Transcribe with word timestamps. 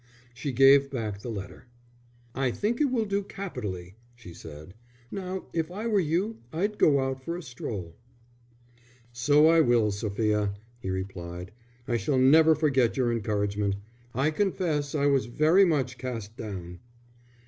She 0.33 0.51
gave 0.51 0.89
back 0.89 1.21
the 1.21 1.29
letter. 1.29 1.67
"I 2.33 2.49
think 2.49 2.81
it 2.81 2.85
will 2.89 3.05
do 3.05 3.21
capitally," 3.21 3.93
she 4.15 4.33
said. 4.33 4.73
"Now, 5.11 5.45
if 5.53 5.69
I 5.69 5.85
were 5.85 5.99
you, 5.99 6.39
I'd 6.51 6.79
go 6.79 6.99
out 7.01 7.23
for 7.23 7.37
a 7.37 7.43
stroll." 7.43 7.93
"So 9.13 9.45
I 9.45 9.61
will, 9.61 9.91
Sophia," 9.91 10.55
he 10.79 10.89
replied. 10.89 11.51
"I 11.87 11.97
shall 11.97 12.17
never 12.17 12.55
forget 12.55 12.97
your 12.97 13.11
encouragement. 13.11 13.75
I 14.15 14.31
confess 14.31 14.95
I 14.95 15.05
was 15.05 15.27
very 15.27 15.65
much 15.65 15.99
cast 15.99 16.35
down." 16.35 16.79